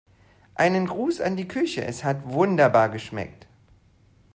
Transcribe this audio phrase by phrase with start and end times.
[0.55, 3.45] Einen Gruß an die Küche, es hat wunderbar geschmeckt.